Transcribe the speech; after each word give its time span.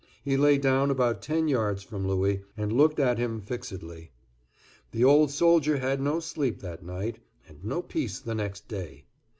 He 0.23 0.35
lay 0.35 0.57
down 0.57 0.89
about 0.89 1.21
ten 1.21 1.47
yards 1.47 1.83
from 1.83 2.07
Louis, 2.07 2.41
and 2.57 2.73
looked 2.73 2.97
at 2.99 3.19
him 3.19 3.39
fixedly. 3.39 4.09
The 4.93 5.03
old 5.03 5.29
soldier 5.29 5.77
had 5.77 6.01
no 6.01 6.19
sleep 6.19 6.59
that 6.61 6.83
night, 6.83 7.19
and 7.47 7.63
no 7.63 7.83
peace 7.83 8.19
the 8.19 8.33
next 8.33 8.67
day. 8.67 9.05